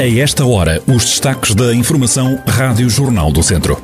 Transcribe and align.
A 0.00 0.08
esta 0.08 0.46
hora, 0.46 0.82
os 0.86 1.04
destaques 1.04 1.54
da 1.54 1.74
Informação 1.74 2.42
Rádio 2.48 2.88
Jornal 2.88 3.30
do 3.30 3.42
Centro. 3.42 3.78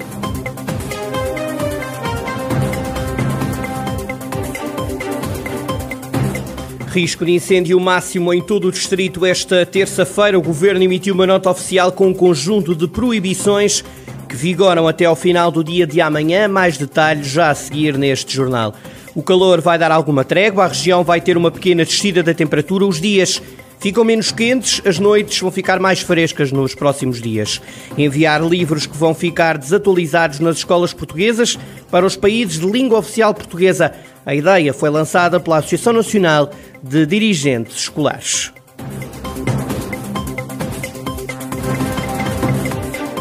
Risco 6.87 7.23
de 7.23 7.33
incêndio 7.33 7.79
máximo 7.79 8.33
em 8.33 8.41
todo 8.41 8.69
o 8.69 8.73
distrito 8.73 9.27
esta 9.27 9.67
terça-feira. 9.67 10.39
O 10.39 10.43
governo 10.43 10.83
emitiu 10.83 11.13
uma 11.13 11.27
nota 11.27 11.51
oficial 11.51 11.93
com 11.93 12.07
um 12.07 12.15
conjunto 12.15 12.75
de 12.75 12.89
proibições 12.89 13.85
que 14.27 14.35
vigoram 14.35 14.89
até 14.89 15.05
ao 15.05 15.15
final 15.15 15.51
do 15.51 15.63
dia 15.63 15.87
de 15.87 16.01
amanhã. 16.01 16.49
Mais 16.49 16.79
detalhes 16.79 17.27
já 17.27 17.51
a 17.51 17.55
seguir 17.55 17.99
neste 17.99 18.35
jornal. 18.35 18.75
O 19.15 19.23
calor 19.23 19.61
vai 19.61 19.79
dar 19.79 19.93
alguma 19.93 20.25
trégua, 20.25 20.65
a 20.65 20.69
região 20.69 21.05
vai 21.05 21.21
ter 21.21 21.37
uma 21.37 21.51
pequena 21.51 21.85
descida 21.85 22.23
da 22.23 22.33
temperatura. 22.33 22.87
Os 22.87 22.99
dias 22.99 23.43
ficam 23.79 24.05
menos 24.05 24.33
quentes, 24.33 24.81
as 24.87 24.99
noites 24.99 25.41
vão 25.41 25.51
ficar 25.51 25.79
mais 25.81 26.01
frescas 26.01 26.53
nos 26.53 26.75
próximos 26.75 27.21
dias. 27.21 27.61
Enviar 27.97 28.43
livros 28.43 28.87
que 28.87 28.97
vão 28.97 29.15
ficar 29.15 29.59
desatualizados 29.59 30.41
nas 30.41 30.59
escolas 30.59 30.93
portuguesas 30.93 31.59
para 31.91 32.07
os 32.07 32.17
países 32.17 32.59
de 32.61 32.67
língua 32.67 32.99
oficial 32.99 33.35
portuguesa. 33.35 33.93
A 34.25 34.35
ideia 34.35 34.73
foi 34.73 34.91
lançada 34.91 35.39
pela 35.39 35.59
Associação 35.59 35.93
Nacional 35.93 36.51
de 36.83 37.07
Dirigentes 37.07 37.77
Escolares. 37.77 38.53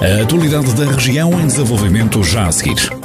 A 0.02 0.22
atualidade 0.22 0.73
da 0.76 0.86
região 0.92 1.31
em 1.40 1.48
desenvolvimento 1.48 2.23
já 2.23 2.48
a 2.48 2.52
seguir. 2.52 3.05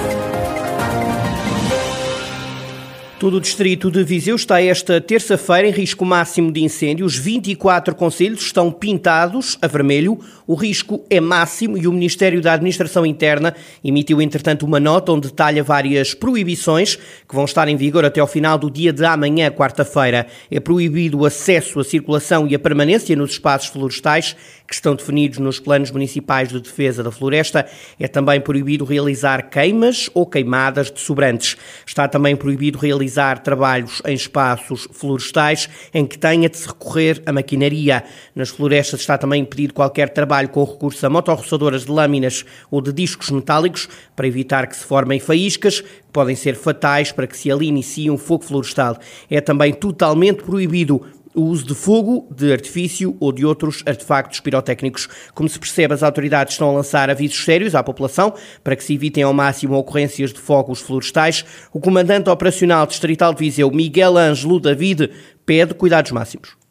Todo 3.21 3.37
o 3.37 3.39
distrito 3.39 3.91
de 3.91 4.03
Viseu 4.03 4.35
está 4.35 4.59
esta 4.59 4.99
terça-feira 4.99 5.67
em 5.67 5.71
risco 5.71 6.03
máximo 6.03 6.51
de 6.51 6.63
incêndio. 6.63 7.05
Os 7.05 7.15
24 7.15 7.93
conselhos 7.93 8.41
estão 8.41 8.71
pintados 8.71 9.59
a 9.61 9.67
vermelho. 9.67 10.17
O 10.47 10.55
risco 10.55 11.05
é 11.07 11.21
máximo 11.21 11.77
e 11.77 11.87
o 11.87 11.93
Ministério 11.93 12.41
da 12.41 12.53
Administração 12.53 13.05
Interna 13.05 13.53
emitiu, 13.83 14.23
entretanto, 14.23 14.65
uma 14.65 14.79
nota 14.79 15.11
onde 15.11 15.27
detalha 15.27 15.63
várias 15.63 16.15
proibições 16.15 16.95
que 16.95 17.35
vão 17.35 17.45
estar 17.45 17.67
em 17.67 17.75
vigor 17.75 18.03
até 18.03 18.19
ao 18.19 18.25
final 18.25 18.57
do 18.57 18.71
dia 18.71 18.91
de 18.91 19.05
amanhã, 19.05 19.51
quarta-feira. 19.51 20.25
É 20.49 20.59
proibido 20.59 21.19
o 21.19 21.25
acesso, 21.27 21.79
a 21.79 21.83
circulação 21.83 22.47
e 22.47 22.55
a 22.55 22.59
permanência 22.59 23.15
nos 23.15 23.33
espaços 23.33 23.69
florestais 23.69 24.35
que 24.67 24.73
estão 24.73 24.95
definidos 24.95 25.37
nos 25.37 25.59
planos 25.59 25.91
municipais 25.91 26.49
de 26.49 26.59
defesa 26.59 27.03
da 27.03 27.11
floresta. 27.11 27.67
É 27.99 28.07
também 28.07 28.41
proibido 28.41 28.83
realizar 28.83 29.43
queimas 29.43 30.09
ou 30.11 30.25
queimadas 30.25 30.89
de 30.89 30.99
sobrantes. 30.99 31.55
Está 31.85 32.07
também 32.07 32.35
proibido 32.35 32.79
realizar 32.79 33.10
realizar 33.11 33.39
trabalhos 33.39 34.01
em 34.05 34.13
espaços 34.13 34.87
florestais 34.93 35.69
em 35.93 36.05
que 36.05 36.17
tenha 36.17 36.49
de 36.49 36.57
se 36.57 36.67
recorrer 36.67 37.21
a 37.25 37.33
maquinaria. 37.33 38.03
Nas 38.33 38.49
florestas 38.49 39.01
está 39.01 39.17
também 39.17 39.41
impedido 39.41 39.73
qualquer 39.73 40.09
trabalho 40.09 40.49
com 40.49 40.63
recurso 40.63 41.05
a 41.05 41.09
motorroçadoras 41.09 41.85
de 41.85 41.91
lâminas 41.91 42.45
ou 42.69 42.81
de 42.81 42.93
discos 42.93 43.29
metálicos 43.29 43.89
para 44.15 44.27
evitar 44.27 44.67
que 44.67 44.75
se 44.75 44.85
formem 44.85 45.19
faíscas 45.19 45.81
que 45.81 46.13
podem 46.13 46.35
ser 46.35 46.55
fatais 46.55 47.11
para 47.11 47.27
que 47.27 47.37
se 47.37 47.51
ali 47.51 47.67
inicie 47.67 48.09
um 48.09 48.17
fogo 48.17 48.43
florestal. 48.43 48.97
É 49.29 49.41
também 49.41 49.73
totalmente 49.73 50.43
proibido 50.43 51.05
o 51.35 51.41
uso 51.41 51.65
de 51.65 51.75
fogo, 51.75 52.27
de 52.35 52.51
artifício 52.51 53.15
ou 53.19 53.31
de 53.31 53.45
outros 53.45 53.83
artefactos 53.87 54.39
pirotécnicos. 54.39 55.07
Como 55.33 55.47
se 55.49 55.59
percebe, 55.59 55.93
as 55.93 56.03
autoridades 56.03 56.53
estão 56.53 56.69
a 56.69 56.73
lançar 56.73 57.09
avisos 57.09 57.43
sérios 57.43 57.75
à 57.75 57.83
população 57.83 58.33
para 58.63 58.75
que 58.75 58.83
se 58.83 58.93
evitem 58.93 59.23
ao 59.23 59.33
máximo 59.33 59.75
ocorrências 59.75 60.33
de 60.33 60.39
fogos 60.39 60.81
florestais. 60.81 61.69
O 61.73 61.79
comandante 61.79 62.29
operacional 62.29 62.85
distrital 62.85 63.33
de 63.33 63.39
Viseu, 63.39 63.71
Miguel 63.71 64.17
Ângelo 64.17 64.59
David, 64.59 65.09
pede 65.45 65.73
cuidados 65.73 66.11
máximos. 66.11 66.61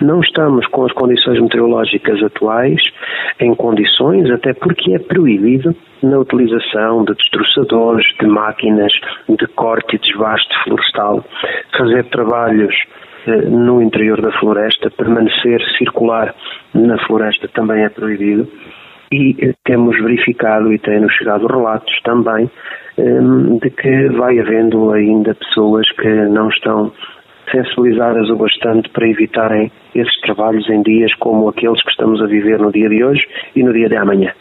Não 0.00 0.20
estamos 0.20 0.66
com 0.66 0.84
as 0.84 0.92
condições 0.92 1.40
meteorológicas 1.40 2.20
atuais 2.24 2.80
em 3.38 3.54
condições, 3.54 4.28
até 4.30 4.52
porque 4.52 4.94
é 4.94 4.98
proibido 4.98 5.76
na 6.02 6.18
utilização 6.18 7.04
de 7.04 7.14
destroçadores, 7.14 8.04
de 8.20 8.26
máquinas 8.26 8.92
de 9.28 9.46
corte 9.54 9.94
e 9.94 9.98
desvaste 10.00 10.52
florestal, 10.64 11.24
fazer 11.76 12.04
trabalhos 12.06 12.74
no 13.26 13.82
interior 13.82 14.20
da 14.20 14.32
floresta, 14.32 14.90
permanecer 14.90 15.60
circular 15.78 16.34
na 16.74 16.98
floresta 17.06 17.48
também 17.48 17.84
é 17.84 17.88
proibido 17.88 18.48
e 19.12 19.36
eh, 19.40 19.54
temos 19.64 19.96
verificado 20.02 20.72
e 20.72 20.78
têm-nos 20.78 21.12
chegado 21.14 21.46
relatos 21.46 21.94
também 22.02 22.50
ehm, 22.98 23.58
de 23.58 23.70
que 23.70 24.08
vai 24.10 24.38
havendo 24.38 24.90
ainda 24.92 25.34
pessoas 25.34 25.88
que 25.92 26.08
não 26.08 26.48
estão 26.48 26.92
sensibilizadas 27.50 28.30
o 28.30 28.36
bastante 28.36 28.88
para 28.90 29.08
evitarem 29.08 29.70
esses 29.94 30.20
trabalhos 30.20 30.68
em 30.70 30.82
dias 30.82 31.14
como 31.16 31.48
aqueles 31.48 31.82
que 31.82 31.90
estamos 31.90 32.22
a 32.22 32.26
viver 32.26 32.58
no 32.58 32.72
dia 32.72 32.88
de 32.88 33.04
hoje 33.04 33.26
e 33.54 33.62
no 33.62 33.72
dia 33.72 33.88
de 33.88 33.96
amanhã. 33.96 34.32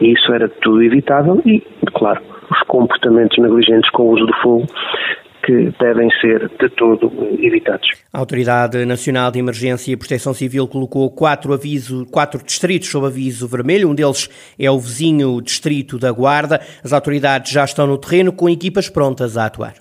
E 0.00 0.12
isso 0.12 0.32
era 0.32 0.48
tudo 0.48 0.82
evitável 0.82 1.42
e, 1.44 1.62
claro, 1.92 2.22
os 2.50 2.60
comportamentos 2.66 3.36
negligentes 3.38 3.90
com 3.90 4.04
o 4.04 4.10
uso 4.12 4.26
do 4.26 4.34
fogo 4.36 4.66
que 5.44 5.72
devem 5.78 6.08
ser 6.20 6.48
de 6.58 6.68
todo 6.70 7.10
evitados. 7.38 7.86
A 8.12 8.18
Autoridade 8.18 8.84
Nacional 8.84 9.30
de 9.30 9.38
Emergência 9.38 9.92
e 9.92 9.96
Proteção 9.96 10.32
Civil 10.32 10.66
colocou 10.66 11.10
quatro, 11.10 11.52
aviso, 11.52 12.06
quatro 12.06 12.42
distritos 12.42 12.88
sob 12.88 13.06
aviso 13.06 13.46
vermelho, 13.46 13.88
um 13.88 13.94
deles 13.94 14.28
é 14.58 14.70
o 14.70 14.78
vizinho 14.78 15.40
distrito 15.40 15.98
da 15.98 16.10
Guarda. 16.10 16.60
As 16.82 16.92
autoridades 16.92 17.52
já 17.52 17.64
estão 17.64 17.86
no 17.86 17.98
terreno 17.98 18.32
com 18.32 18.48
equipas 18.48 18.88
prontas 18.88 19.36
a 19.36 19.46
atuar. 19.46 19.74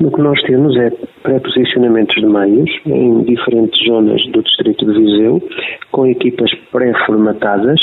O 0.00 0.10
que 0.10 0.20
nós 0.20 0.40
temos 0.42 0.76
é 0.76 0.90
pré-posicionamentos 1.22 2.14
de 2.16 2.26
meios 2.26 2.70
em 2.86 3.22
diferentes 3.24 3.78
zonas 3.86 4.22
do 4.32 4.42
distrito 4.42 4.86
de 4.86 4.98
Viseu, 4.98 5.42
com 5.90 6.06
equipas 6.06 6.52
pré-formatadas, 6.70 7.80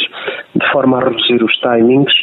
de 0.55 0.71
forma 0.71 0.97
a 0.97 1.03
reduzir 1.05 1.43
os 1.43 1.55
timings 1.59 2.13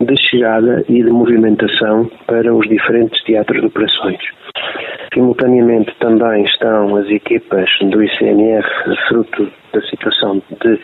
de 0.00 0.16
chegada 0.16 0.84
e 0.88 1.02
de 1.02 1.10
movimentação 1.10 2.10
para 2.26 2.54
os 2.54 2.68
diferentes 2.68 3.22
teatros 3.24 3.60
de 3.60 3.66
operações. 3.66 4.18
Simultaneamente 5.12 5.94
também 6.00 6.44
estão 6.44 6.96
as 6.96 7.08
equipas 7.08 7.68
do 7.82 8.02
ICNR, 8.02 8.64
fruto 9.08 9.48
da 9.72 9.80
situação 9.82 10.42
de 10.62 10.78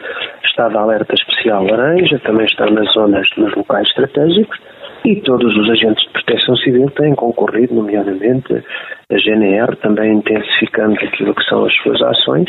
estado 0.45 0.73
de 0.73 0.79
alerta 0.79 1.15
especial 1.15 1.65
laranja, 1.65 2.19
também 2.21 2.47
estão 2.47 2.71
nas 2.71 2.93
zonas, 2.93 3.27
nos 3.37 3.55
locais 3.55 3.89
estratégicos, 3.89 4.59
e 5.05 5.17
todos 5.23 5.57
os 5.57 5.71
agentes 5.71 6.05
de 6.05 6.13
proteção 6.13 6.57
civil 6.57 6.91
têm 6.91 7.15
concorrido, 7.15 7.75
nomeadamente 7.75 8.53
a 8.55 9.17
GNR, 9.17 9.77
também 9.77 10.15
intensificando 10.15 10.95
aquilo 10.95 11.35
que 11.35 11.45
são 11.45 11.65
as 11.65 11.75
suas 11.83 12.03
ações, 12.03 12.49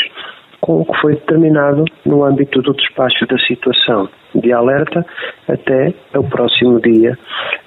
com 0.59 0.81
o 0.81 0.85
que 0.85 1.01
foi 1.01 1.16
determinado 1.16 1.84
no 2.06 2.23
âmbito 2.23 2.61
do 2.61 2.73
despacho 2.73 3.25
da 3.25 3.38
situação 3.40 4.07
de 4.35 4.53
alerta 4.53 5.06
até 5.47 5.94
o 6.16 6.23
próximo 6.23 6.79
dia 6.79 7.17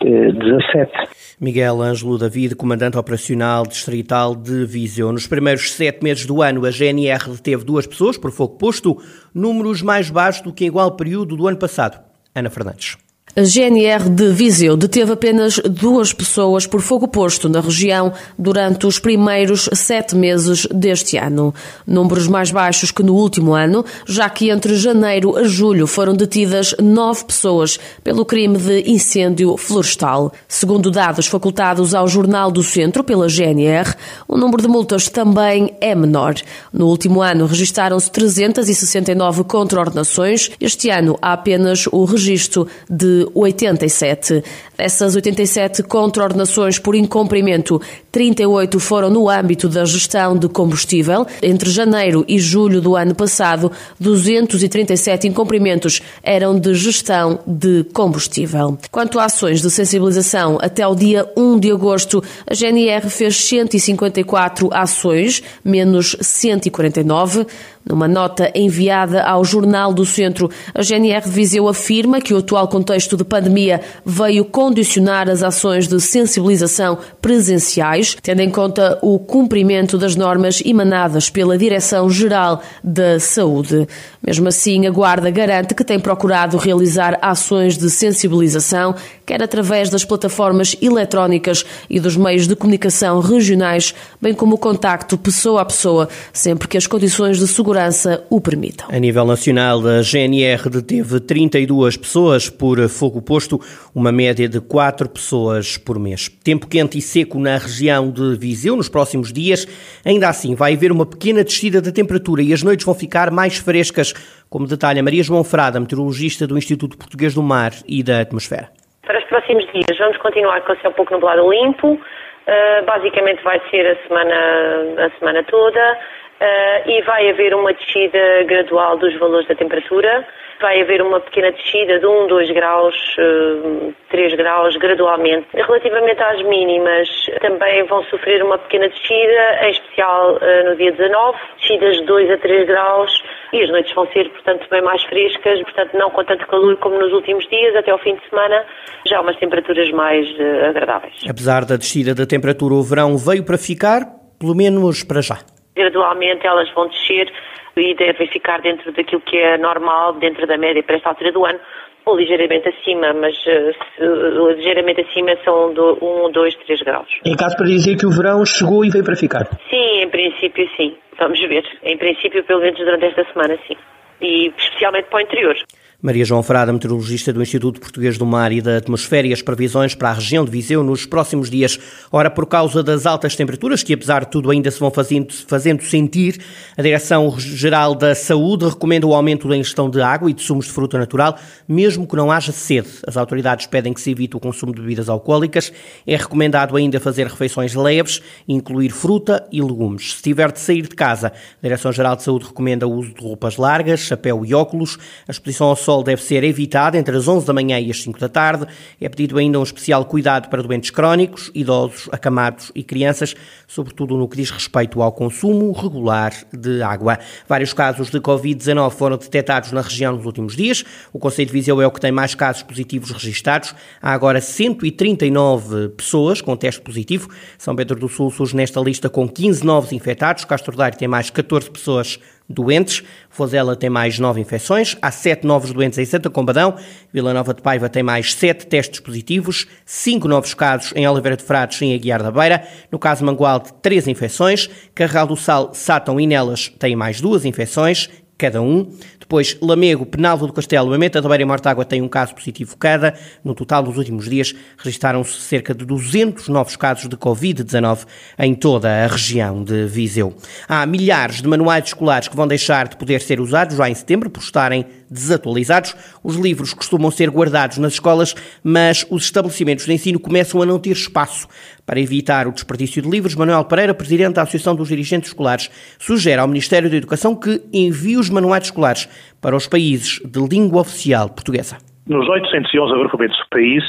eh, 0.01 0.33
17. 0.33 0.93
Miguel 1.41 1.83
Ângelo 1.83 2.17
David, 2.17 2.55
comandante 2.55 2.97
operacional 2.97 3.65
distrital 3.65 4.37
de 4.37 4.65
Viseu. 4.65 5.13
Nos 5.13 5.27
primeiros 5.27 5.73
sete 5.73 6.03
meses 6.03 6.25
do 6.25 6.41
ano, 6.41 6.65
a 6.65 6.71
GNR 6.71 7.31
deteve 7.31 7.65
duas 7.65 7.87
pessoas 7.87 8.17
por 8.17 8.31
fogo 8.31 8.57
posto, 8.57 8.97
números 9.35 9.83
mais 9.83 10.09
baixos 10.09 10.43
do 10.43 10.53
que 10.53 10.65
em 10.65 10.69
igual 10.69 10.97
período 10.97 11.37
do 11.37 11.49
ano 11.49 11.59
passado. 11.59 12.01
Ana 12.35 12.49
Fernandes. 12.49 13.04
A 13.37 13.43
GNR 13.43 14.09
de 14.11 14.31
Viseu 14.31 14.77
deteve 14.77 15.13
apenas 15.13 15.59
duas 15.59 16.13
pessoas 16.13 16.69
por 16.69 16.81
fogo 16.81 17.09
posto 17.09 17.49
na 17.49 17.61
região 17.61 18.13
durante 18.39 18.87
os 18.87 19.01
primeiros 19.01 19.69
sete 19.73 20.15
meses 20.15 20.69
deste 20.73 21.17
ano. 21.17 21.53
Números 21.85 22.29
mais 22.29 22.53
baixos 22.53 22.93
que 22.93 23.03
no 23.03 23.13
último 23.13 23.53
ano, 23.53 23.85
já 24.07 24.31
que 24.31 24.51
entre 24.51 24.77
janeiro 24.77 25.37
a 25.37 25.43
julho 25.43 25.85
foram 25.89 26.15
detidas 26.15 26.77
nove 26.81 27.25
pessoas 27.25 27.77
pelo 28.05 28.25
crime 28.25 28.57
de 28.57 28.89
incêndio 28.89 29.57
florestal. 29.57 30.33
Segundo 30.47 30.89
dados 30.89 31.27
facultados 31.27 31.93
ao 31.93 32.07
Jornal 32.07 32.53
do 32.53 32.63
Centro 32.63 33.03
pela 33.03 33.29
GNR, 33.29 33.97
o 34.29 34.37
número 34.37 34.63
de 34.63 34.69
multas 34.69 35.09
também 35.09 35.75
é 35.81 35.93
menor. 35.93 36.37
No 36.73 36.87
último 36.87 37.21
ano 37.21 37.47
registaram-se 37.47 38.13
369 38.13 39.43
contraordenações. 39.43 40.53
Este 40.61 40.89
ano 40.89 41.19
há 41.21 41.33
apenas 41.33 41.89
o 41.91 42.05
registro 42.05 42.69
de 42.89 43.14
87. 43.35 44.43
Dessas 44.77 45.15
87 45.15 45.83
contraordenações 45.85 46.79
por 46.79 46.95
incumprimento, 46.95 47.81
38 48.11 48.81
foram 48.81 49.09
no 49.09 49.29
âmbito 49.29 49.69
da 49.69 49.85
gestão 49.85 50.37
de 50.37 50.49
combustível. 50.49 51.27
Entre 51.43 51.71
janeiro 51.71 52.25
e 52.27 52.39
julho 52.39 52.81
do 52.81 52.97
ano 52.97 53.15
passado, 53.15 53.71
237 54.01 55.29
incumprimentos 55.29 56.03
eram 56.23 56.59
de 56.59 56.75
gestão 56.75 57.39
de 57.47 57.85
combustível. 57.93 58.77
Quanto 58.91 59.21
a 59.21 59.25
ações 59.25 59.63
de 59.63 59.71
sensibilização, 59.71 60.59
até 60.61 60.87
o 60.87 60.95
dia 60.95 61.31
1 61.37 61.59
de 61.59 61.71
agosto, 61.71 62.23
a 62.47 62.55
GNR 62.55 63.09
fez 63.09 63.37
154 63.37 64.71
ações, 64.73 65.43
menos 65.65 66.17
149. 66.21 67.47
Numa 67.85 68.09
nota 68.09 68.51
enviada 68.55 69.23
ao 69.23 69.45
Jornal 69.45 69.93
do 69.93 70.07
Centro, 70.07 70.51
a 70.75 70.83
GNR 70.83 71.23
de 71.23 71.31
Viseu 71.31 71.69
afirma 71.69 72.21
que 72.21 72.33
o 72.33 72.39
atual 72.39 72.67
contexto 72.67 73.15
de 73.15 73.25
pandemia 73.25 73.83
veio 74.07 74.47
condicionar 74.65 75.29
as 75.29 75.43
ações 75.43 75.87
de 75.87 76.01
sensibilização 76.01 76.97
presenciais, 77.21 78.17
tendo 78.23 78.41
em 78.41 78.49
conta 78.49 78.99
o 79.03 79.19
cumprimento 79.19 79.99
das 79.99 80.17
normas 80.17 80.63
emanadas 80.65 81.29
pela 81.29 81.59
Direção-Geral 81.59 82.63
da 82.83 83.21
Saúde. 83.21 83.87
Mesmo 84.27 84.49
assim, 84.49 84.87
a 84.87 84.91
Guarda 84.91 85.31
garante 85.31 85.75
que 85.75 85.85
tem 85.85 86.01
procurado 86.01 86.57
realizar 86.57 87.19
ações 87.21 87.77
de 87.77 87.91
sensibilização, 87.91 88.95
quer 89.27 89.43
através 89.43 89.91
das 89.91 90.03
plataformas 90.03 90.75
eletrónicas 90.81 91.63
e 91.91 92.01
dos 92.01 92.17
meios 92.17 92.49
de 92.49 92.57
comunicação 92.57 93.21
regionais, 93.21 93.95
bem 94.19 94.33
como 94.33 94.55
o 94.55 94.59
contacto 94.59 95.19
pessoa 95.19 95.61
a 95.61 95.65
pessoa, 95.67 96.09
sempre 96.33 96.69
que 96.69 96.79
as 96.79 96.87
condições 96.87 97.39
de 97.39 97.47
segurança 97.47 98.25
o 98.31 98.41
permitam. 98.41 98.87
A 98.91 98.99
nível 98.99 99.27
nacional, 99.27 99.87
a 99.87 100.01
GNR 100.01 100.71
deteve 100.71 101.21
32 101.21 101.99
pessoas 101.99 102.49
por 102.49 102.89
fogo 102.89 103.21
posto, 103.21 103.61
uma 103.95 104.11
média 104.11 104.49
de 104.49 104.54
4 104.61 105.09
pessoas 105.09 105.77
por 105.77 105.99
mês. 105.99 106.29
Tempo 106.29 106.69
quente 106.69 106.99
e 106.99 107.01
seco 107.01 107.39
na 107.39 107.57
região 107.57 108.11
de 108.11 108.37
Viseu 108.37 108.77
nos 108.77 108.89
próximos 108.89 109.33
dias. 109.33 109.67
Ainda 110.05 110.29
assim, 110.29 110.55
vai 110.55 110.75
haver 110.75 110.93
uma 110.93 111.07
pequena 111.07 111.43
descida 111.43 111.81
da 111.81 111.93
temperatura 111.93 112.43
e 112.43 112.53
as 112.53 112.63
noites 112.63 112.85
vão 112.85 112.95
ficar 112.95 113.31
mais 113.31 113.57
frescas, 113.57 114.13
como 114.49 114.67
detalha 114.67 115.03
Maria 115.03 115.23
João 115.23 115.45
Frada, 115.45 115.81
meteorologista 115.81 116.47
do 116.47 116.57
Instituto 116.59 116.97
Português 116.97 117.35
do 117.35 117.43
Mar 117.43 117.73
e 117.87 118.03
da 118.03 118.21
Atmosfera. 118.21 118.71
Para 119.03 119.19
os 119.19 119.25
próximos 119.25 119.65
dias, 119.73 119.99
vamos 119.99 120.17
continuar 120.19 120.61
com 120.63 120.73
o 120.73 120.77
céu 120.81 120.93
pouco 120.93 121.13
nublado 121.13 121.51
limpo. 121.51 121.93
Uh, 121.93 122.85
basicamente 122.85 123.43
vai 123.43 123.61
ser 123.71 123.87
a 123.87 123.97
semana, 124.07 125.07
a 125.07 125.19
semana 125.19 125.43
toda. 125.45 125.99
Uh, 126.41 126.91
e 126.91 127.03
vai 127.03 127.31
haver 127.31 127.55
uma 127.55 127.73
descida 127.73 128.43
gradual 128.45 128.99
dos 128.99 129.15
valores 129.19 129.47
da 129.49 129.55
temperatura. 129.55 130.27
Vai 130.61 130.81
haver 130.81 131.03
uma 131.03 131.21
pequena 131.21 131.53
descida 131.53 131.99
de 131.99 132.07
1, 132.07 132.27
2 132.27 132.51
graus, 132.53 132.95
uh, 133.19 133.89
eh, 133.89 133.93
3 134.11 134.35
graus 134.35 134.77
gradualmente. 134.77 135.47
Relativamente 135.53 136.23
às 136.23 136.43
mínimas, 136.43 137.09
também 137.41 137.85
vão 137.85 138.03
sofrer 138.05 138.43
uma 138.43 138.59
pequena 138.59 138.89
descida, 138.89 139.67
em 139.67 139.71
especial 139.71 140.37
uh, 140.37 140.71
no 140.71 140.77
dia 140.77 140.93
19, 140.93 141.39
descidas 141.59 141.97
de 141.97 142.05
2 142.05 142.31
a 142.31 142.39
3 142.39 142.67
graus 142.67 143.23
e 143.53 143.63
as 143.63 143.71
noites 143.71 143.95
vão 143.95 144.07
ser, 144.13 144.29
portanto, 144.31 144.67
bem 144.71 144.83
mais 144.83 145.03
frescas, 145.05 145.63
portanto, 145.63 145.91
não 145.95 146.11
com 146.11 146.25
tanto 146.25 146.47
calor 146.47 146.77
como 146.79 146.99
nos 146.99 147.13
últimos 147.13 147.47
dias, 147.49 147.77
até 147.77 147.91
ao 147.91 147.99
fim 147.99 148.15
de 148.17 148.29
semana, 148.29 148.65
já 149.07 149.21
umas 149.21 149.37
temperaturas 149.37 149.91
mais 149.93 150.27
agradáveis. 150.69 151.15
Apesar 151.29 151.65
da 151.65 151.77
descida 151.77 152.15
da 152.15 152.27
temperatura, 152.27 152.75
o 152.75 152.83
verão 152.83 153.17
veio 153.17 153.45
para 153.45 153.57
ficar, 153.57 154.03
pelo 154.41 154.55
menos 154.55 155.05
para 155.05 155.21
já 155.21 155.39
gradualmente 155.75 156.47
elas 156.47 156.71
vão 156.73 156.89
descer 156.89 157.33
e 157.77 157.95
devem 157.95 158.29
ficar 158.29 158.61
dentro 158.61 158.93
daquilo 158.93 159.21
que 159.23 159.37
é 159.37 159.59
normal, 159.59 160.15
dentro 160.15 160.47
da 160.47 160.57
média 160.57 160.83
para 160.83 160.97
esta 160.97 161.09
altura 161.09 161.33
do 161.33 161.45
ano, 161.45 161.59
ou 162.07 162.17
ligeiramente 162.17 162.69
acima, 162.69 163.13
mas 163.15 163.35
uh, 163.47 164.53
ligeiramente 164.53 165.01
acima 165.01 165.37
são 165.45 165.73
de 165.73 165.81
1, 165.81 166.31
2, 166.33 166.55
3 166.67 166.83
graus. 166.83 167.09
É 167.27 167.35
caso 167.35 167.57
para 167.57 167.67
dizer 167.67 167.97
que 167.97 168.07
o 168.07 168.11
verão 168.11 168.45
chegou 168.45 168.85
e 168.85 168.91
veio 168.91 169.05
para 169.05 169.17
ficar? 169.17 169.47
Sim, 169.71 170.03
em 170.03 170.09
princípio 170.09 170.69
sim. 170.77 170.97
Vamos 171.19 171.41
ver. 171.41 171.65
Em 171.83 171.97
princípio, 171.97 172.45
pelo 172.45 172.61
menos 172.61 172.79
durante 172.79 173.07
esta 173.07 173.25
semana, 173.33 173.57
sim. 173.67 173.77
E 174.21 174.53
especialmente 174.57 175.09
para 175.09 175.19
o 175.19 175.23
interior. 175.23 175.57
Maria 176.05 176.23
João 176.23 176.43
Frada, 176.43 176.71
meteorologista 176.71 177.33
do 177.33 177.41
Instituto 177.41 177.81
Português 177.81 178.19
do 178.19 178.27
Mar 178.27 178.53
e 178.53 178.61
da 178.61 178.77
Atmosfera 178.77 179.27
e 179.27 179.33
as 179.33 179.41
previsões 179.41 179.95
para 179.95 180.11
a 180.11 180.13
região 180.13 180.45
de 180.45 180.51
Viseu 180.51 180.85
nos 180.85 181.07
próximos 181.07 181.49
dias. 181.49 181.81
Ora, 182.13 182.31
por 182.31 182.45
causa 182.45 182.83
das 182.83 183.07
altas 183.07 183.35
temperaturas, 183.35 183.83
que 183.83 183.95
apesar 183.95 184.27
de 184.27 184.31
tudo 184.31 184.51
ainda 184.51 184.71
se 184.71 184.79
vão 184.79 184.91
fazendo, 184.91 185.33
fazendo 185.33 185.83
sentir, 185.83 186.43
a 186.77 186.83
Direção-Geral 186.83 187.95
da 187.95 188.15
Saúde 188.15 188.67
recomenda 188.67 189.07
o 189.07 189.15
aumento 189.15 189.49
da 189.49 189.57
ingestão 189.57 189.89
de 189.89 190.03
água 190.03 190.31
e 190.31 190.35
de 190.35 190.43
sumos 190.43 190.67
de 190.67 190.73
fruta 190.73 190.99
natural, 190.99 191.39
mesmo 191.67 192.07
que 192.07 192.17
não 192.17 192.31
haja 192.31 192.53
sede. 192.53 192.91
As 193.07 193.17
autoridades 193.17 193.65
pedem 193.65 193.95
que 193.95 194.01
se 194.03 194.11
evite 194.11 194.37
o 194.37 194.41
consumo 194.41 194.75
de 194.75 194.83
bebidas 194.83 195.09
alcoólicas. 195.09 195.73
É 196.07 196.17
recomendado 196.17 196.77
ainda 196.77 197.01
fazer 197.01 197.27
refeições 197.29 197.75
leves, 197.75 198.21
incluir 198.47 198.91
fruta 198.91 199.49
e 199.51 199.63
legumes. 199.63 200.17
Se 200.17 200.23
tiver 200.23 200.53
de 200.53 200.61
sair 200.61 200.83
de 200.83 200.95
casa, 200.95 201.29
a 201.29 201.63
Direção-Geral 201.63 202.15
de 202.15 202.25
Saúde 202.25 202.45
recomenda 202.45 202.87
o 202.87 202.93
uso 202.93 203.15
de 203.15 203.23
roupas 203.23 203.57
largas, 203.57 204.01
chapéu 204.01 204.45
e 204.45 204.53
óculos, 204.53 204.99
a 205.27 205.31
exposição 205.31 205.69
ao 205.69 205.77
sol 205.77 205.94
sol 205.95 206.03
deve 206.03 206.23
ser 206.23 206.43
evitado 206.43 206.97
entre 206.97 207.17
as 207.17 207.29
11 207.29 207.47
da 207.47 207.53
manhã 207.53 207.79
e 207.79 207.91
as 207.91 208.03
5 208.03 208.19
da 208.19 208.29
tarde. 208.29 208.67
É 209.01 209.09
pedido 209.09 209.39
ainda 209.39 209.61
um 209.61 209.63
especial 209.63 210.05
cuidado 210.05 210.49
para 210.49 210.63
doentes 210.63 210.91
crónicos, 210.91 211.53
idosos, 211.55 212.09
acamados 212.11 212.73
e 212.75 212.83
crianças, 212.83 213.37
sobretudo 213.69 214.17
no 214.17 214.29
que 214.29 214.37
diz 214.37 214.51
respeito 214.51 215.01
ao 215.01 215.13
consumo 215.13 215.71
regular 215.73 216.33
de 216.53 216.83
água. 216.83 217.19
Vários 217.49 217.73
casos 217.73 218.11
de 218.11 218.19
Covid-19 218.19 218.91
foram 218.91 219.17
detectados 219.17 219.71
na 219.71 219.83
região 219.83 220.17
nos 220.17 220.27
últimos 220.27 220.57
dias. 220.57 220.85
O 221.13 221.19
Conselho 221.19 221.47
de 221.47 221.53
Viseu 221.53 221.81
é 221.81 221.87
o 221.87 221.91
que 221.91 222.01
tem 222.01 222.11
mais 222.11 222.35
casos 222.35 222.63
positivos 222.63 223.11
registados. 223.11 223.75
Há 224.03 224.13
agora 224.13 224.41
139 224.41 225.91
pessoas 225.91 226.41
com 226.41 226.57
teste 226.57 226.81
positivo. 226.81 227.29
São 227.57 227.77
Pedro 227.77 227.99
do 227.99 228.09
Sul 228.09 228.31
surge 228.31 228.57
nesta 228.57 228.81
lista 228.81 229.09
com 229.09 229.29
15 229.29 229.65
novos 229.65 229.93
infectados. 229.93 230.45
Castro 230.45 230.77
Daire 230.77 230.97
tem 230.97 231.07
mais 231.07 231.31
14 231.31 231.71
pessoas 231.71 232.19
doentes. 232.49 233.03
Fozela 233.31 233.75
tem 233.75 233.91
mais 233.91 234.19
nove 234.19 234.41
infecções. 234.41 234.97
Há 235.01 235.11
sete 235.11 235.47
novos 235.47 235.73
doentes 235.73 235.99
em 235.99 236.05
Santa 236.05 236.31
Combadão. 236.31 236.77
Vila 237.13 237.33
Nova 237.33 237.55
de 237.55 237.63
Paiva 237.63 237.89
tem 237.89 238.03
mais 238.03 238.35
sete 238.35 238.67
testes 238.67 239.01
positivos. 239.01 239.67
Cinco 239.85 240.29
novos 240.29 240.55
casos 240.55 240.93
em 240.95 241.07
Oliveira 241.09 241.37
de 241.37 241.43
Frades 241.43 241.81
e 241.81 241.87
em 241.87 241.95
Aguiar 241.95 242.23
da 242.23 242.31
Beira. 242.31 242.67
No 242.91 242.99
caso 242.99 243.25
Mangualde, 243.25 243.73
três 243.81 244.07
infecções. 244.07 244.69
Carral 244.95 245.27
do 245.27 245.37
Sal, 245.37 245.73
Sátão 245.75 246.21
e 246.21 246.27
Nelas 246.27 246.69
têm 246.79 246.95
mais 246.95 247.21
duas 247.21 247.45
infecções 247.45 248.09
cada 248.45 248.61
um. 248.61 248.93
Depois, 249.19 249.57
Lamego, 249.63 250.05
Penalvo 250.05 250.47
do 250.47 250.53
Castelo, 250.53 250.91
Mameta 250.91 251.23
da 251.23 251.27
Beira 251.27 251.43
e 251.43 251.47
Mortágua 251.47 251.83
têm 251.83 252.03
um 252.03 252.09
caso 252.09 252.35
positivo 252.35 252.77
cada. 252.77 253.15
No 253.43 253.55
total, 253.55 253.83
nos 253.83 253.97
últimos 253.97 254.29
dias, 254.29 254.55
registaram-se 254.77 255.41
cerca 255.41 255.75
de 255.75 255.87
200 255.87 256.49
novos 256.51 256.77
casos 256.77 257.09
de 257.09 257.17
Covid-19 257.17 258.01
em 258.39 258.55
toda 258.55 259.05
a 259.05 259.07
região 259.07 259.65
de 259.65 259.87
Viseu. 259.87 260.37
Há 260.69 260.85
milhares 260.85 261.41
de 261.41 261.49
manuais 261.49 261.87
escolares 261.87 262.29
que 262.29 262.37
vão 262.37 262.47
deixar 262.47 262.87
de 262.87 262.99
poder 262.99 263.23
ser 263.23 263.41
usados 263.41 263.77
já 263.79 263.89
em 263.89 263.95
setembro 263.95 264.29
por 264.29 264.43
estarem 264.43 264.85
desatualizados. 265.15 265.95
Os 266.23 266.37
livros 266.37 266.75
costumam 266.75 267.11
ser 267.11 267.31
guardados 267.31 267.79
nas 267.79 267.95
escolas, 267.95 268.35
mas 268.63 269.07
os 269.09 269.25
estabelecimentos 269.25 269.87
de 269.87 269.93
ensino 269.93 270.19
começam 270.19 270.61
a 270.61 270.67
não 270.67 270.79
ter 270.79 270.91
espaço. 270.91 271.47
Para 271.87 272.01
evitar 272.01 272.47
o 272.47 272.53
desperdício 272.53 273.01
de 273.01 273.09
livros, 273.09 273.35
Manuel 273.35 273.65
Pereira, 273.65 273.95
presidente 273.95 274.35
da 274.35 274.43
Associação 274.43 274.75
dos 274.75 274.89
Dirigentes 274.89 275.29
Escolares, 275.29 275.71
sugere 275.99 276.41
ao 276.41 276.49
Ministério 276.49 276.91
da 276.91 276.97
Educação 276.97 277.37
que 277.37 277.63
envie 277.73 278.17
os 278.17 278.29
manuais 278.29 278.65
escolares 278.65 279.09
para 279.41 279.55
os 279.55 279.67
países 279.67 280.21
de 280.25 280.41
língua 280.41 280.81
oficial 280.81 281.29
portuguesa. 281.29 281.79
Nos 282.07 282.29
811 282.29 282.93
agrupamentos 282.93 283.39
do 283.39 283.49
país, 283.51 283.83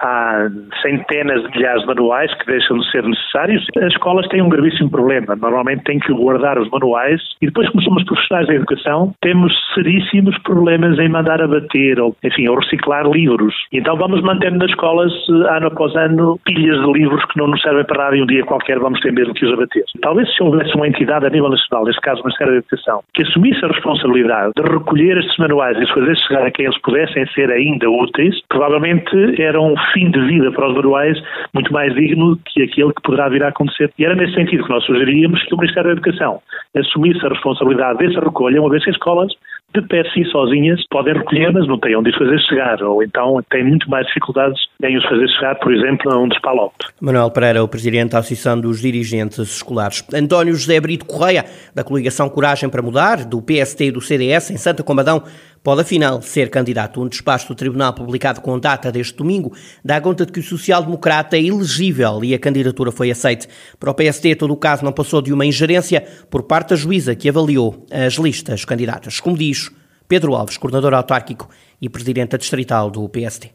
há 0.00 0.48
centenas 0.82 1.42
de 1.42 1.58
milhares 1.58 1.82
de 1.82 1.88
manuais 1.88 2.32
que 2.34 2.46
deixam 2.46 2.78
de 2.78 2.90
ser 2.90 3.02
necessários. 3.02 3.66
As 3.76 3.92
escolas 3.92 4.26
têm 4.28 4.42
um 4.42 4.48
gravíssimo 4.48 4.90
problema. 4.90 5.36
Normalmente 5.36 5.84
têm 5.84 5.98
que 5.98 6.12
guardar 6.12 6.58
os 6.58 6.68
manuais 6.70 7.20
e 7.40 7.46
depois, 7.46 7.68
como 7.70 7.82
somos 7.82 8.04
profissionais 8.04 8.46
da 8.46 8.54
educação, 8.54 9.12
temos 9.20 9.52
seríssimos 9.74 10.36
problemas 10.42 10.98
em 10.98 11.08
mandar 11.08 11.40
abater 11.42 12.00
ou, 12.00 12.16
enfim, 12.22 12.48
ou 12.48 12.58
reciclar 12.58 13.06
livros. 13.06 13.54
Então 13.72 13.96
vamos 13.96 14.22
mantendo 14.22 14.58
nas 14.58 14.70
escolas, 14.70 15.12
eh, 15.28 15.56
ano 15.56 15.68
após 15.68 15.94
ano, 15.96 16.38
pilhas 16.44 16.80
de 16.80 16.92
livros 16.92 17.24
que 17.26 17.38
não 17.38 17.48
nos 17.48 17.60
servem 17.60 17.84
para 17.84 18.04
nada 18.04 18.16
e 18.16 18.22
um 18.22 18.26
dia 18.26 18.44
qualquer 18.44 18.78
vamos 18.78 19.00
ter 19.00 19.12
mesmo 19.12 19.34
que 19.34 19.44
os 19.44 19.52
abater. 19.52 19.84
Talvez 20.02 20.32
se 20.34 20.42
houvesse 20.42 20.74
uma 20.74 20.88
entidade 20.88 21.26
a 21.26 21.30
nível 21.30 21.50
nacional, 21.50 21.84
neste 21.84 22.00
caso 22.00 22.20
o 22.20 22.24
Ministério 22.24 22.52
da 22.52 22.58
Educação, 22.58 23.00
que 23.14 23.22
assumisse 23.22 23.64
a 23.64 23.68
responsabilidade 23.68 24.52
de 24.56 24.62
recolher 24.62 25.18
estes 25.18 25.36
manuais 25.38 25.76
e 25.78 25.86
fazer 25.92 26.16
chegar 26.16 26.46
a 26.46 26.50
quem 26.50 26.66
eles 26.66 26.78
pudessem 26.78 27.26
ser 27.28 27.50
ainda 27.50 27.90
úteis, 27.90 28.34
provavelmente 28.48 29.40
era 29.40 29.60
um 29.60 29.74
fim 29.92 30.10
de 30.10 30.20
vida 30.26 30.50
para 30.52 30.68
os 30.68 30.74
manuais 30.74 31.18
muito 31.54 31.72
mais 31.72 31.94
digno 31.94 32.38
que 32.46 32.62
aquele 32.62 32.92
que 32.92 33.02
poderá 33.02 33.28
vir 33.28 33.42
a 33.42 33.48
acontecer. 33.48 33.90
E 33.98 34.04
era 34.04 34.14
nesse 34.14 34.34
sentido 34.34 34.64
que 34.64 34.70
nós 34.70 34.84
sugeríamos 34.84 35.42
que 35.44 35.54
o 35.54 35.58
Ministério 35.58 35.88
da 35.88 35.92
Educação 35.92 36.40
assumisse 36.76 37.24
a 37.24 37.28
responsabilidade 37.28 37.98
dessa 37.98 38.20
recolha, 38.20 38.60
uma 38.60 38.70
vez 38.70 38.84
que 38.84 38.90
as 38.90 38.96
escolas 38.96 39.32
de 39.74 39.82
per 39.82 40.10
si 40.12 40.24
sozinhas 40.30 40.82
podem 40.90 41.12
recolher, 41.12 41.52
mas 41.52 41.68
não 41.68 41.78
têm 41.78 41.94
onde 41.94 42.08
os 42.08 42.16
fazer 42.16 42.40
chegar, 42.40 42.82
ou 42.82 43.02
então 43.02 43.38
têm 43.50 43.64
muito 43.64 43.88
mais 43.90 44.06
dificuldades 44.06 44.58
em 44.82 44.96
os 44.96 45.04
fazer 45.04 45.28
chegar, 45.28 45.56
por 45.56 45.72
exemplo, 45.74 46.10
a 46.10 46.18
um 46.18 46.26
despalote. 46.26 46.74
Manuel 47.00 47.30
Pereira, 47.30 47.62
o 47.62 47.68
Presidente 47.68 48.12
da 48.12 48.18
Associação 48.18 48.58
dos 48.58 48.80
Dirigentes 48.80 49.38
Escolares. 49.38 50.02
António 50.14 50.54
José 50.54 50.80
Brito 50.80 51.04
Correia, 51.04 51.44
da 51.74 51.84
coligação 51.84 52.30
Coragem 52.30 52.70
para 52.70 52.80
Mudar, 52.80 53.26
do 53.26 53.42
PST 53.42 53.84
e 53.84 53.90
do 53.90 54.00
CDS, 54.00 54.50
em 54.50 54.56
Santa 54.56 54.82
Combadão, 54.82 55.22
pode 55.62 55.82
afinal 55.82 56.20
ser 56.22 56.50
candidato. 56.50 57.00
Um 57.00 57.08
despacho 57.08 57.48
do 57.48 57.54
Tribunal 57.54 57.92
publicado 57.92 58.40
com 58.40 58.58
data 58.58 58.90
deste 58.90 59.16
domingo 59.16 59.52
dá 59.84 60.00
conta 60.00 60.24
de 60.24 60.32
que 60.32 60.40
o 60.40 60.42
social-democrata 60.42 61.36
é 61.36 61.42
elegível 61.42 62.24
e 62.24 62.34
a 62.34 62.38
candidatura 62.38 62.92
foi 62.92 63.10
aceita. 63.10 63.46
Para 63.78 63.90
o 63.90 63.94
PSD, 63.94 64.36
todo 64.36 64.52
o 64.52 64.56
caso 64.56 64.84
não 64.84 64.92
passou 64.92 65.22
de 65.22 65.32
uma 65.32 65.46
ingerência 65.46 66.06
por 66.30 66.42
parte 66.42 66.70
da 66.70 66.76
juíza 66.76 67.14
que 67.14 67.28
avaliou 67.28 67.86
as 67.90 68.14
listas 68.14 68.64
candidatas. 68.64 69.20
Como 69.20 69.36
diz 69.36 69.70
Pedro 70.08 70.34
Alves, 70.34 70.56
coordenador 70.56 70.94
autárquico 70.94 71.48
e 71.80 71.88
presidente 71.88 72.38
distrital 72.38 72.90
do 72.90 73.08
PSD. 73.08 73.50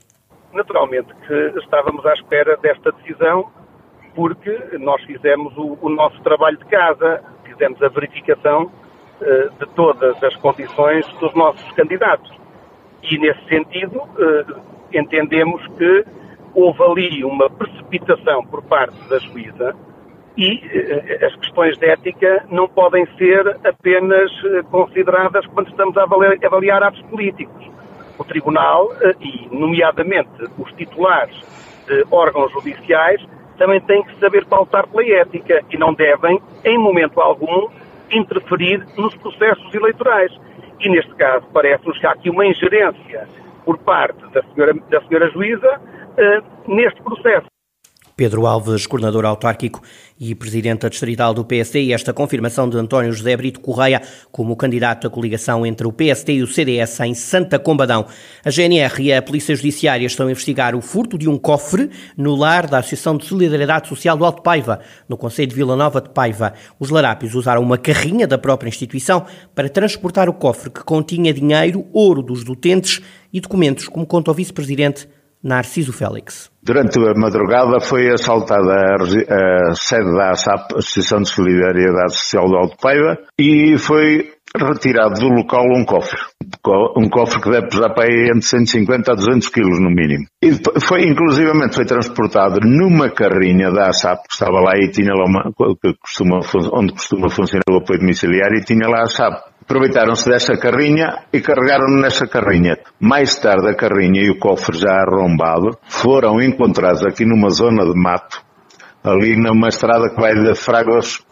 Naturalmente 0.53 1.07
que 1.27 1.59
estávamos 1.59 2.05
à 2.05 2.13
espera 2.13 2.55
desta 2.57 2.91
decisão 2.91 3.49
porque 4.13 4.77
nós 4.79 5.01
fizemos 5.03 5.57
o, 5.57 5.77
o 5.81 5.89
nosso 5.89 6.21
trabalho 6.21 6.57
de 6.57 6.65
casa, 6.65 7.23
fizemos 7.43 7.81
a 7.81 7.89
verificação 7.89 8.71
de 9.59 9.65
todas 9.75 10.21
as 10.23 10.35
condições 10.37 11.07
dos 11.19 11.33
nossos 11.33 11.69
candidatos. 11.73 12.31
E, 13.03 13.17
nesse 13.17 13.43
sentido, 13.47 13.97
uh, 13.97 14.61
entendemos 14.93 15.65
que 15.77 16.05
houve 16.53 16.83
ali 16.83 17.23
uma 17.23 17.49
precipitação 17.49 18.45
por 18.45 18.63
parte 18.63 18.97
da 19.09 19.19
juíza 19.19 19.75
e 20.37 20.55
uh, 20.55 21.25
as 21.25 21.35
questões 21.35 21.77
de 21.77 21.87
ética 21.87 22.45
não 22.49 22.67
podem 22.67 23.05
ser 23.17 23.59
apenas 23.65 24.31
consideradas 24.71 25.45
quando 25.47 25.69
estamos 25.69 25.97
a 25.97 26.03
avaliar 26.03 26.83
atos 26.83 27.01
políticos. 27.03 27.71
O 28.17 28.23
Tribunal, 28.23 28.89
e 29.19 29.47
nomeadamente 29.51 30.29
os 30.57 30.71
titulares 30.73 31.35
de 31.87 32.05
órgãos 32.11 32.51
judiciais, 32.53 33.19
também 33.57 33.81
têm 33.81 34.03
que 34.03 34.19
saber 34.19 34.45
pautar 34.45 34.87
pela 34.87 35.03
ética 35.03 35.63
e 35.69 35.77
não 35.77 35.93
devem, 35.93 36.39
em 36.63 36.77
momento 36.77 37.19
algum, 37.19 37.69
interferir 38.17 38.85
nos 38.97 39.15
processos 39.15 39.73
eleitorais. 39.73 40.31
E 40.79 40.89
neste 40.89 41.13
caso 41.15 41.45
parece-nos 41.53 41.97
que 41.97 42.07
há 42.07 42.11
aqui 42.11 42.29
uma 42.29 42.45
ingerência 42.45 43.27
por 43.65 43.77
parte 43.79 44.19
da 44.31 44.43
senhora, 44.53 44.73
da 44.89 45.01
senhora 45.01 45.29
juíza 45.31 45.79
uh, 45.79 46.73
neste 46.73 47.01
processo. 47.01 47.52
Pedro 48.15 48.45
Alves, 48.45 48.85
coordenador 48.85 49.25
autárquico 49.25 49.81
e 50.19 50.35
presidente 50.35 50.87
distrital 50.87 51.33
do 51.33 51.43
PSD, 51.43 51.81
e 51.81 51.93
esta 51.93 52.13
confirmação 52.13 52.69
de 52.69 52.77
António 52.77 53.11
José 53.11 53.35
Brito 53.35 53.59
Correia 53.59 54.01
como 54.31 54.55
candidato 54.55 55.07
à 55.07 55.09
coligação 55.09 55.65
entre 55.65 55.87
o 55.87 55.91
PSD 55.91 56.33
e 56.33 56.43
o 56.43 56.47
CDS 56.47 56.99
em 56.99 57.15
Santa 57.15 57.57
Combadão. 57.57 58.05
A 58.45 58.51
GNR 58.51 59.01
e 59.01 59.11
a 59.11 59.21
Polícia 59.21 59.55
Judiciária 59.55 60.05
estão 60.05 60.27
a 60.27 60.31
investigar 60.31 60.75
o 60.75 60.81
furto 60.81 61.17
de 61.17 61.27
um 61.27 61.37
cofre 61.37 61.89
no 62.15 62.35
lar 62.35 62.67
da 62.67 62.79
Associação 62.79 63.17
de 63.17 63.25
Solidariedade 63.25 63.89
Social 63.89 64.15
do 64.15 64.25
Alto 64.25 64.43
Paiva, 64.43 64.79
no 65.09 65.17
Conselho 65.17 65.47
de 65.47 65.55
Vila 65.55 65.75
Nova 65.75 65.99
de 65.99 66.09
Paiva. 66.09 66.53
Os 66.79 66.91
larápios 66.91 67.33
usaram 67.33 67.63
uma 67.63 67.77
carrinha 67.77 68.27
da 68.27 68.37
própria 68.37 68.69
instituição 68.69 69.25
para 69.55 69.69
transportar 69.69 70.29
o 70.29 70.33
cofre 70.33 70.69
que 70.69 70.83
continha 70.83 71.33
dinheiro, 71.33 71.87
ouro 71.91 72.21
dos 72.21 72.43
utentes 72.43 73.01
e 73.33 73.41
documentos, 73.41 73.87
como 73.87 74.05
conta 74.05 74.29
o 74.29 74.33
vice-presidente 74.33 75.07
Narciso 75.43 75.91
Félix. 75.91 76.49
Durante 76.63 76.97
a 76.97 77.13
madrugada 77.13 77.81
foi 77.81 78.09
assaltada 78.09 78.71
a, 78.71 79.75
sede 79.75 80.15
da 80.15 80.29
ASAP, 80.29 80.77
Associação 80.77 81.21
de 81.21 81.29
Solidariedade 81.29 82.15
Social 82.15 82.47
do 82.47 82.55
Alto 82.55 82.77
Paiva, 82.77 83.17
e 83.37 83.77
foi 83.77 84.31
retirado 84.55 85.19
do 85.19 85.27
local 85.27 85.63
um 85.75 85.83
cofre. 85.83 86.19
Um 86.95 87.09
cofre 87.09 87.41
que 87.41 87.49
deve 87.49 87.67
pesar 87.67 87.89
para 87.93 88.05
aí 88.05 88.29
entre 88.29 88.43
150 88.43 89.11
a 89.11 89.15
200 89.15 89.49
quilos 89.49 89.79
no 89.81 89.89
mínimo. 89.89 90.25
E 90.41 90.51
foi, 90.79 91.03
inclusivamente, 91.05 91.75
foi 91.75 91.85
transportado 91.85 92.59
numa 92.61 93.09
carrinha 93.09 93.71
da 93.71 93.89
ASAP, 93.89 94.21
que 94.27 94.33
estava 94.33 94.61
lá 94.61 94.73
e 94.77 94.89
tinha 94.91 95.13
lá 95.13 95.25
uma, 95.25 95.51
que 95.81 95.93
costuma, 95.99 96.39
onde 96.73 96.93
costuma 96.93 97.29
funcionar 97.29 97.63
o 97.69 97.77
apoio 97.77 97.99
domiciliário, 97.99 98.59
e 98.59 98.63
tinha 98.63 98.87
lá 98.87 98.99
a 98.99 99.03
ASAP. 99.03 99.52
Aproveitaram-se 99.63 100.29
dessa 100.29 100.57
carrinha 100.57 101.23
e 101.31 101.39
carregaram 101.39 101.87
nessa 101.87 102.27
carrinha. 102.27 102.77
Mais 102.99 103.33
tarde 103.37 103.69
a 103.69 103.73
carrinha 103.73 104.21
e 104.21 104.29
o 104.29 104.37
cofre 104.37 104.77
já 104.77 104.91
arrombado 104.91 105.77
foram 105.87 106.41
encontrados 106.41 107.01
aqui 107.05 107.23
numa 107.25 107.49
zona 107.49 107.85
de 107.85 107.97
mato, 107.97 108.43
ali 109.01 109.37
numa 109.37 109.69
estrada 109.69 110.09
que 110.09 110.19
vai 110.19 110.35
de 110.35 110.53
Fragos 110.53 111.25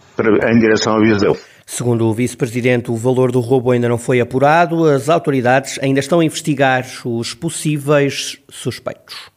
em 0.49 0.59
direção 0.59 0.95
a 0.95 0.99
Viseu. 0.99 1.37
Segundo 1.65 2.07
o 2.07 2.13
vice-presidente, 2.13 2.89
o 2.89 2.95
valor 2.95 3.33
do 3.33 3.41
roubo 3.41 3.71
ainda 3.71 3.89
não 3.89 3.97
foi 3.97 4.21
apurado. 4.21 4.85
As 4.85 5.09
autoridades 5.09 5.77
ainda 5.81 5.99
estão 5.99 6.21
a 6.21 6.25
investigar 6.25 6.85
os 7.05 7.33
possíveis 7.33 8.41
suspeitos. 8.49 9.30